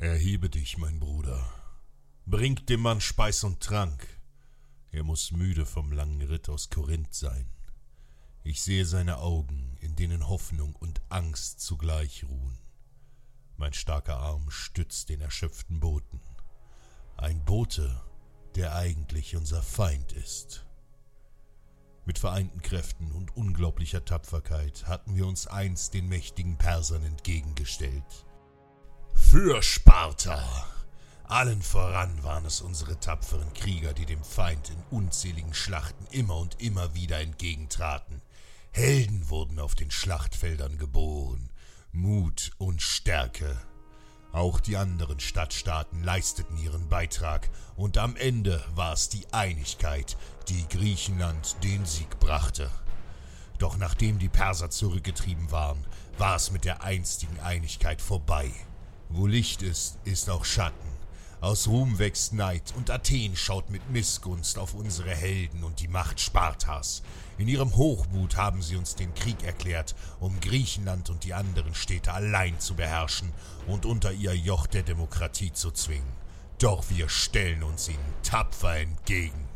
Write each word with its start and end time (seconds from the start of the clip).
Erhebe 0.00 0.48
dich, 0.48 0.78
mein 0.78 0.98
Bruder. 0.98 1.44
Bringt 2.24 2.70
dem 2.70 2.80
Mann 2.80 3.02
Speis 3.02 3.44
und 3.44 3.60
Trank. 3.60 4.08
Er 4.92 5.04
muss 5.04 5.30
müde 5.30 5.66
vom 5.66 5.92
langen 5.92 6.22
Ritt 6.22 6.48
aus 6.48 6.70
Korinth 6.70 7.12
sein. 7.12 7.46
Ich 8.42 8.62
sehe 8.62 8.86
seine 8.86 9.18
Augen, 9.18 9.76
in 9.78 9.96
denen 9.96 10.26
Hoffnung 10.26 10.74
und 10.74 11.02
Angst 11.10 11.60
zugleich 11.60 12.24
ruhen. 12.24 12.58
Mein 13.58 13.74
starker 13.74 14.16
Arm 14.16 14.50
stützt 14.50 15.10
den 15.10 15.20
erschöpften 15.20 15.80
Boten. 15.80 16.22
Ein 17.18 17.44
Bote, 17.44 18.00
der 18.54 18.74
eigentlich 18.76 19.36
unser 19.36 19.62
Feind 19.62 20.12
ist. 20.12 20.64
Mit 22.06 22.18
vereinten 22.18 22.62
Kräften 22.62 23.12
und 23.12 23.36
unglaublicher 23.36 24.06
Tapferkeit 24.06 24.86
hatten 24.86 25.14
wir 25.14 25.26
uns 25.26 25.46
einst 25.46 25.92
den 25.92 26.08
mächtigen 26.08 26.56
Persern 26.56 27.04
entgegengestellt. 27.04 28.24
Für 29.30 29.62
Sparta! 29.62 30.66
Allen 31.22 31.62
voran 31.62 32.24
waren 32.24 32.44
es 32.46 32.60
unsere 32.60 32.98
tapferen 32.98 33.54
Krieger, 33.54 33.92
die 33.92 34.04
dem 34.04 34.24
Feind 34.24 34.70
in 34.70 34.82
unzähligen 34.90 35.54
Schlachten 35.54 36.04
immer 36.10 36.34
und 36.34 36.60
immer 36.60 36.96
wieder 36.96 37.20
entgegentraten. 37.20 38.22
Helden 38.72 39.30
wurden 39.30 39.60
auf 39.60 39.76
den 39.76 39.92
Schlachtfeldern 39.92 40.78
geboren, 40.78 41.48
Mut 41.92 42.50
und 42.58 42.82
Stärke. 42.82 43.56
Auch 44.32 44.58
die 44.58 44.76
anderen 44.76 45.20
Stadtstaaten 45.20 46.02
leisteten 46.02 46.58
ihren 46.58 46.88
Beitrag, 46.88 47.50
und 47.76 47.98
am 47.98 48.16
Ende 48.16 48.64
war 48.74 48.94
es 48.94 49.10
die 49.10 49.32
Einigkeit, 49.32 50.16
die 50.48 50.66
Griechenland 50.66 51.54
den 51.62 51.86
Sieg 51.86 52.18
brachte. 52.18 52.68
Doch 53.58 53.76
nachdem 53.76 54.18
die 54.18 54.28
Perser 54.28 54.70
zurückgetrieben 54.70 55.52
waren, 55.52 55.86
war 56.18 56.34
es 56.34 56.50
mit 56.50 56.64
der 56.64 56.82
einstigen 56.82 57.38
Einigkeit 57.38 58.02
vorbei. 58.02 58.52
Wo 59.12 59.26
Licht 59.26 59.62
ist, 59.62 59.98
ist 60.04 60.30
auch 60.30 60.44
Schatten. 60.44 60.88
Aus 61.40 61.66
Ruhm 61.66 61.98
wächst 61.98 62.32
Neid, 62.32 62.72
und 62.76 62.90
Athen 62.90 63.34
schaut 63.34 63.68
mit 63.68 63.90
Missgunst 63.90 64.56
auf 64.56 64.74
unsere 64.74 65.10
Helden 65.10 65.64
und 65.64 65.80
die 65.80 65.88
Macht 65.88 66.20
Spartas. 66.20 67.02
In 67.36 67.48
ihrem 67.48 67.74
Hochmut 67.74 68.36
haben 68.36 68.62
sie 68.62 68.76
uns 68.76 68.94
den 68.94 69.12
Krieg 69.14 69.42
erklärt, 69.42 69.96
um 70.20 70.38
Griechenland 70.38 71.10
und 71.10 71.24
die 71.24 71.34
anderen 71.34 71.74
Städte 71.74 72.12
allein 72.12 72.60
zu 72.60 72.74
beherrschen 72.74 73.32
und 73.66 73.84
unter 73.84 74.12
ihr 74.12 74.36
Joch 74.36 74.68
der 74.68 74.84
Demokratie 74.84 75.52
zu 75.52 75.72
zwingen. 75.72 76.12
Doch 76.60 76.84
wir 76.88 77.08
stellen 77.08 77.64
uns 77.64 77.88
ihnen 77.88 78.14
tapfer 78.22 78.76
entgegen. 78.76 79.48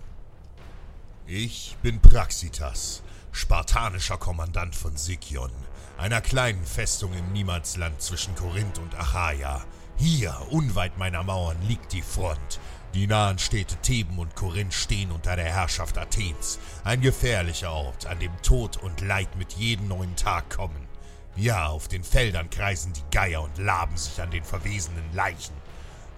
Ich 1.27 1.77
bin 1.81 2.01
Praxitas, 2.01 3.03
spartanischer 3.31 4.19
Kommandant 4.19 4.75
von 4.75 4.97
Sikion, 4.97 5.53
einer 5.99 6.21
kleinen 6.21 6.65
Festung 6.65 7.13
im 7.15 7.33
Niemandsland 7.33 8.01
zwischen 8.01 8.35
Korinth 8.35 8.79
und 8.79 8.95
Achaia. 8.95 9.65
Hier, 9.97 10.35
unweit 10.51 10.99
meiner 10.99 11.23
Mauern, 11.23 11.57
liegt 11.67 11.93
die 11.93 12.03
Front. 12.03 12.61
Die 12.95 13.07
nahen 13.07 13.39
Städte 13.39 13.77
Theben 13.77 14.19
und 14.19 14.37
Korinth 14.37 14.75
stehen 14.75 15.11
unter 15.11 15.37
der 15.37 15.53
Herrschaft 15.53 15.99
Athens. 15.99 16.59
Ein 16.85 17.01
gefährlicher 17.01 17.73
Ort, 17.73 18.07
an 18.07 18.19
dem 18.19 18.33
Tod 18.43 18.77
und 18.77 19.01
Leid 19.01 19.37
mit 19.37 19.53
jedem 19.53 19.89
neuen 19.89 20.15
Tag 20.17 20.51
kommen. 20.51 20.89
Ja, 21.37 21.67
auf 21.67 21.89
den 21.89 22.05
Feldern 22.05 22.51
kreisen 22.51 22.93
die 22.93 23.03
Geier 23.11 23.43
und 23.43 23.59
laben 23.59 23.97
sich 23.97 24.21
an 24.21 24.31
den 24.31 24.45
verwesenen 24.45 25.13
Leichen. 25.13 25.55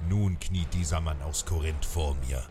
Nun 0.08 0.38
kniet 0.38 0.74
dieser 0.74 1.00
Mann 1.00 1.22
aus 1.22 1.46
Korinth 1.46 1.84
vor 1.84 2.14
mir. 2.26 2.42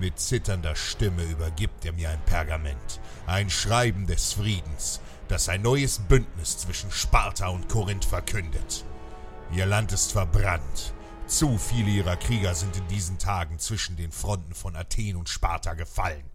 Mit 0.00 0.18
zitternder 0.18 0.74
Stimme 0.74 1.22
übergibt 1.22 1.84
er 1.84 1.92
mir 1.92 2.10
ein 2.10 2.24
Pergament, 2.24 3.00
ein 3.26 3.48
Schreiben 3.48 4.06
des 4.06 4.32
Friedens, 4.32 5.00
das 5.28 5.48
ein 5.48 5.62
neues 5.62 5.98
Bündnis 5.98 6.58
zwischen 6.58 6.90
Sparta 6.90 7.48
und 7.48 7.68
Korinth 7.68 8.04
verkündet. 8.04 8.84
Ihr 9.52 9.66
Land 9.66 9.92
ist 9.92 10.12
verbrannt. 10.12 10.94
Zu 11.26 11.58
viele 11.58 11.90
ihrer 11.90 12.16
Krieger 12.16 12.54
sind 12.54 12.76
in 12.76 12.86
diesen 12.88 13.18
Tagen 13.18 13.58
zwischen 13.58 13.96
den 13.96 14.12
Fronten 14.12 14.54
von 14.54 14.76
Athen 14.76 15.16
und 15.16 15.28
Sparta 15.28 15.74
gefallen. 15.74 16.28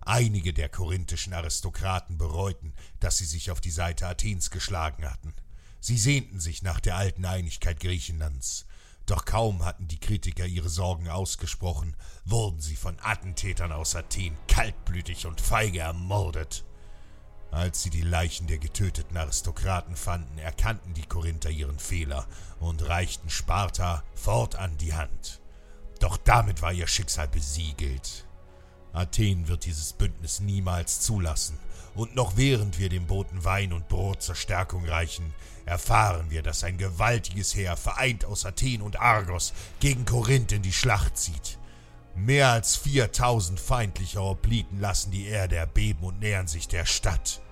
Einige 0.00 0.52
der 0.52 0.68
korinthischen 0.68 1.34
Aristokraten 1.34 2.16
bereuten, 2.16 2.72
dass 3.00 3.18
sie 3.18 3.24
sich 3.24 3.50
auf 3.50 3.60
die 3.60 3.72
Seite 3.72 4.06
Athens 4.06 4.50
geschlagen 4.50 5.10
hatten. 5.10 5.34
Sie 5.80 5.98
sehnten 5.98 6.38
sich 6.38 6.62
nach 6.62 6.78
der 6.78 6.96
alten 6.96 7.24
Einigkeit 7.24 7.80
Griechenlands. 7.80 8.66
Doch 9.06 9.24
kaum 9.24 9.64
hatten 9.64 9.88
die 9.88 10.00
Kritiker 10.00 10.46
ihre 10.46 10.68
Sorgen 10.68 11.08
ausgesprochen, 11.08 11.96
wurden 12.24 12.60
sie 12.60 12.76
von 12.76 12.96
Attentätern 13.00 13.72
aus 13.72 13.96
Athen 13.96 14.36
kaltblütig 14.46 15.26
und 15.26 15.40
feige 15.40 15.80
ermordet. 15.80 16.64
Als 17.50 17.82
sie 17.82 17.90
die 17.90 18.02
Leichen 18.02 18.46
der 18.46 18.58
getöteten 18.58 19.16
Aristokraten 19.16 19.96
fanden, 19.96 20.38
erkannten 20.38 20.94
die 20.94 21.06
Korinther 21.06 21.50
ihren 21.50 21.78
Fehler 21.78 22.26
und 22.60 22.86
reichten 22.88 23.30
Sparta 23.30 24.02
fortan 24.14 24.76
die 24.78 24.94
Hand. 24.94 25.40
Doch 26.00 26.16
damit 26.16 26.60
war 26.60 26.72
ihr 26.72 26.86
Schicksal 26.86 27.28
besiegelt. 27.28 28.26
Athen 28.92 29.48
wird 29.48 29.64
dieses 29.64 29.92
Bündnis 29.92 30.40
niemals 30.40 31.00
zulassen, 31.00 31.58
und 31.94 32.14
noch 32.14 32.36
während 32.36 32.78
wir 32.78 32.90
dem 32.90 33.06
Boten 33.06 33.44
Wein 33.44 33.72
und 33.72 33.88
Brot 33.88 34.22
zur 34.22 34.34
Stärkung 34.34 34.84
reichen, 34.84 35.32
erfahren 35.64 36.30
wir, 36.30 36.42
dass 36.42 36.62
ein 36.62 36.76
gewaltiges 36.76 37.54
Heer 37.54 37.76
vereint 37.76 38.26
aus 38.26 38.44
Athen 38.44 38.82
und 38.82 39.00
Argos 39.00 39.54
gegen 39.80 40.04
Korinth 40.04 40.52
in 40.52 40.62
die 40.62 40.74
Schlacht 40.74 41.16
zieht. 41.16 41.58
Mehr 42.14 42.50
als 42.50 42.76
4000 42.76 43.58
feindliche 43.60 44.20
Hopliten 44.20 44.80
lassen 44.80 45.10
die 45.10 45.26
Erde 45.26 45.56
erbeben 45.56 46.04
und 46.04 46.20
nähern 46.20 46.48
sich 46.48 46.68
der 46.68 46.86
Stadt. 46.86 47.42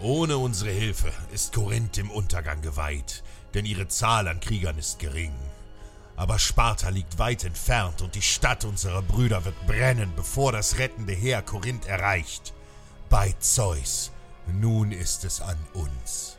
Ohne 0.00 0.38
unsere 0.38 0.70
Hilfe 0.70 1.12
ist 1.32 1.52
Korinth 1.52 1.96
dem 1.96 2.10
Untergang 2.10 2.62
geweiht, 2.62 3.24
denn 3.54 3.64
ihre 3.64 3.88
Zahl 3.88 4.28
an 4.28 4.38
Kriegern 4.38 4.78
ist 4.78 5.00
gering. 5.00 5.34
Aber 6.14 6.38
Sparta 6.38 6.90
liegt 6.90 7.18
weit 7.18 7.42
entfernt 7.44 8.02
und 8.02 8.14
die 8.14 8.22
Stadt 8.22 8.64
unserer 8.64 9.02
Brüder 9.02 9.44
wird 9.44 9.66
brennen, 9.66 10.12
bevor 10.14 10.52
das 10.52 10.78
rettende 10.78 11.12
Heer 11.12 11.42
Korinth 11.42 11.86
erreicht. 11.86 12.54
Bei 13.10 13.34
Zeus, 13.40 14.12
nun 14.46 14.92
ist 14.92 15.24
es 15.24 15.40
an 15.40 15.58
uns. 15.74 16.36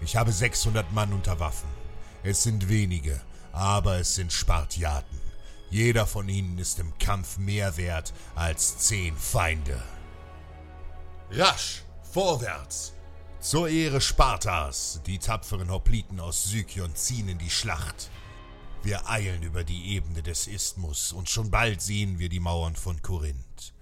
Ich 0.00 0.14
habe 0.14 0.30
600 0.30 0.92
Mann 0.92 1.12
unter 1.12 1.40
Waffen. 1.40 1.68
Es 2.22 2.44
sind 2.44 2.68
wenige, 2.68 3.20
aber 3.52 3.98
es 3.98 4.14
sind 4.14 4.32
Spartiaten. 4.32 5.20
Jeder 5.70 6.06
von 6.06 6.28
ihnen 6.28 6.58
ist 6.58 6.78
im 6.78 6.96
Kampf 6.98 7.36
mehr 7.36 7.76
wert 7.76 8.12
als 8.36 8.78
zehn 8.78 9.16
Feinde. 9.16 9.82
Rasch, 11.30 11.81
vorwärts! 12.12 12.92
Zur 13.40 13.70
Ehre 13.70 14.02
Spartas, 14.02 15.00
die 15.06 15.18
tapferen 15.18 15.70
Hopliten 15.70 16.20
aus 16.20 16.44
Sykion 16.44 16.94
ziehen 16.94 17.28
in 17.28 17.38
die 17.38 17.50
Schlacht. 17.50 18.10
Wir 18.82 19.08
eilen 19.08 19.42
über 19.42 19.64
die 19.64 19.94
Ebene 19.94 20.22
des 20.22 20.46
Isthmus 20.46 21.12
und 21.12 21.30
schon 21.30 21.50
bald 21.50 21.80
sehen 21.80 22.18
wir 22.18 22.28
die 22.28 22.38
Mauern 22.38 22.76
von 22.76 23.00
Korinth. 23.00 23.72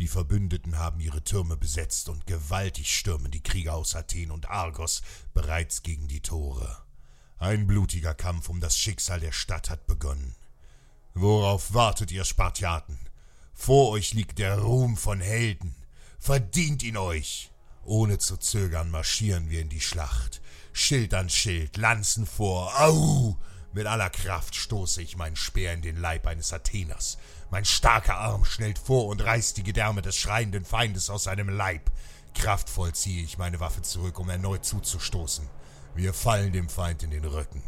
Die 0.00 0.08
Verbündeten 0.08 0.78
haben 0.78 0.98
ihre 0.98 1.22
Türme 1.22 1.56
besetzt 1.56 2.08
und 2.08 2.26
gewaltig 2.26 2.92
stürmen 2.92 3.30
die 3.30 3.42
Krieger 3.42 3.74
aus 3.74 3.94
Athen 3.94 4.32
und 4.32 4.50
Argos 4.50 5.02
bereits 5.32 5.84
gegen 5.84 6.08
die 6.08 6.20
Tore. 6.20 6.78
Ein 7.38 7.68
blutiger 7.68 8.14
Kampf 8.14 8.48
um 8.48 8.60
das 8.60 8.76
Schicksal 8.76 9.20
der 9.20 9.32
Stadt 9.32 9.70
hat 9.70 9.86
begonnen. 9.86 10.34
Worauf 11.14 11.74
wartet 11.74 12.10
ihr 12.10 12.24
Spartiaten? 12.24 12.98
Vor 13.54 13.90
euch 13.90 14.14
liegt 14.14 14.40
der 14.40 14.58
Ruhm 14.58 14.96
von 14.96 15.20
Helden. 15.20 15.76
Verdient 16.18 16.82
ihn 16.82 16.96
euch! 16.96 17.52
Ohne 17.88 18.18
zu 18.18 18.36
zögern 18.36 18.90
marschieren 18.90 19.48
wir 19.48 19.62
in 19.62 19.70
die 19.70 19.80
Schlacht. 19.80 20.42
Schild 20.74 21.14
an 21.14 21.30
Schild, 21.30 21.78
Lanzen 21.78 22.26
vor. 22.26 22.78
Au! 22.78 23.38
Mit 23.72 23.86
aller 23.86 24.10
Kraft 24.10 24.54
stoße 24.56 25.00
ich 25.00 25.16
meinen 25.16 25.36
Speer 25.36 25.72
in 25.72 25.80
den 25.80 25.96
Leib 25.96 26.26
eines 26.26 26.52
Atheners. 26.52 27.16
Mein 27.50 27.64
starker 27.64 28.18
Arm 28.18 28.44
schnellt 28.44 28.78
vor 28.78 29.06
und 29.06 29.24
reißt 29.24 29.56
die 29.56 29.62
Gedärme 29.62 30.02
des 30.02 30.18
schreienden 30.18 30.66
Feindes 30.66 31.08
aus 31.08 31.24
seinem 31.24 31.48
Leib. 31.48 31.90
Kraftvoll 32.34 32.92
ziehe 32.92 33.24
ich 33.24 33.38
meine 33.38 33.58
Waffe 33.58 33.80
zurück, 33.80 34.18
um 34.18 34.28
erneut 34.28 34.66
zuzustoßen. 34.66 35.48
Wir 35.94 36.12
fallen 36.12 36.52
dem 36.52 36.68
Feind 36.68 37.02
in 37.02 37.10
den 37.10 37.24
Rücken. 37.24 37.62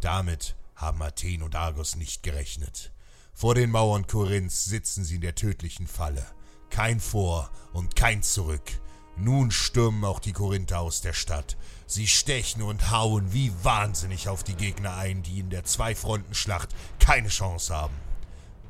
Damit 0.00 0.56
haben 0.76 1.02
Athen 1.02 1.42
und 1.42 1.56
Argos 1.56 1.94
nicht 1.94 2.22
gerechnet. 2.22 2.90
Vor 3.34 3.54
den 3.54 3.70
Mauern 3.70 4.06
Korinths 4.06 4.64
sitzen 4.64 5.04
sie 5.04 5.16
in 5.16 5.20
der 5.20 5.34
tödlichen 5.34 5.86
Falle. 5.86 6.24
Kein 6.70 7.00
Vor 7.00 7.50
und 7.74 7.96
kein 7.96 8.22
Zurück. 8.22 8.80
Nun 9.20 9.50
stürmen 9.50 10.04
auch 10.04 10.20
die 10.20 10.32
Korinther 10.32 10.78
aus 10.78 11.00
der 11.00 11.12
Stadt. 11.12 11.56
Sie 11.86 12.06
stechen 12.06 12.62
und 12.62 12.90
hauen 12.90 13.32
wie 13.32 13.52
wahnsinnig 13.62 14.28
auf 14.28 14.44
die 14.44 14.54
Gegner 14.54 14.96
ein, 14.96 15.22
die 15.22 15.40
in 15.40 15.50
der 15.50 15.64
Zweifrontenschlacht 15.64 16.68
keine 17.00 17.28
Chance 17.28 17.74
haben. 17.74 17.94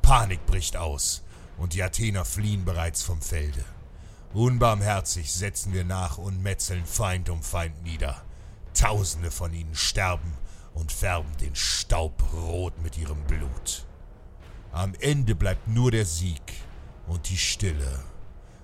Panik 0.01 0.45
bricht 0.47 0.75
aus 0.75 1.21
und 1.57 1.73
die 1.73 1.83
Athener 1.83 2.25
fliehen 2.25 2.65
bereits 2.65 3.03
vom 3.03 3.21
Felde. 3.21 3.63
Unbarmherzig 4.33 5.31
setzen 5.31 5.73
wir 5.73 5.83
nach 5.83 6.17
und 6.17 6.41
metzeln 6.41 6.85
Feind 6.85 7.29
um 7.29 7.43
Feind 7.43 7.83
nieder. 7.83 8.23
Tausende 8.73 9.29
von 9.29 9.53
ihnen 9.53 9.75
sterben 9.75 10.33
und 10.73 10.91
färben 10.91 11.35
den 11.37 11.55
Staub 11.55 12.23
rot 12.33 12.81
mit 12.81 12.97
ihrem 12.97 13.21
Blut. 13.25 13.85
Am 14.71 14.93
Ende 14.99 15.35
bleibt 15.35 15.67
nur 15.67 15.91
der 15.91 16.05
Sieg 16.05 16.41
und 17.07 17.29
die 17.29 17.37
Stille, 17.37 18.03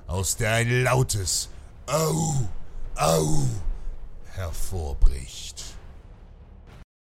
aus 0.07 0.37
der 0.37 0.53
ein 0.53 0.83
lautes 0.83 1.49
Au, 1.87 2.33
au 2.99 3.43
hervorbricht. 4.37 5.74